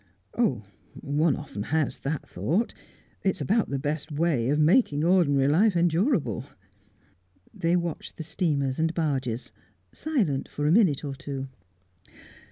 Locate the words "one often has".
0.99-1.99